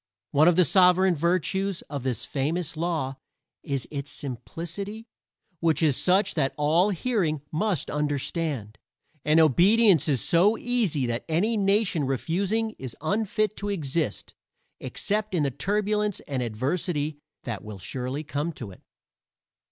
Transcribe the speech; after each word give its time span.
One 0.31 0.47
of 0.47 0.55
the 0.55 0.65
sovereign 0.65 1.13
virtues 1.13 1.83
of 1.83 2.01
this 2.01 2.25
famous 2.25 2.75
law 2.75 3.17
is 3.61 3.87
its 3.91 4.09
simplicity, 4.09 5.05
which 5.59 5.83
is 5.83 5.95
such 5.95 6.33
that 6.33 6.55
all 6.57 6.89
hearing 6.89 7.43
must 7.51 7.91
understand; 7.91 8.79
and 9.23 9.39
obedience 9.39 10.07
is 10.07 10.23
so 10.25 10.57
easy 10.57 11.05
that 11.05 11.23
any 11.29 11.55
nation 11.55 12.05
refusing 12.05 12.71
is 12.79 12.97
unfit 12.99 13.55
to 13.57 13.69
exist 13.69 14.33
except 14.79 15.35
in 15.35 15.43
the 15.43 15.51
turbulence 15.51 16.19
and 16.21 16.41
adversity 16.41 17.19
that 17.43 17.63
will 17.63 17.77
surely 17.77 18.23
come 18.23 18.51
to 18.53 18.71
it. 18.71 18.81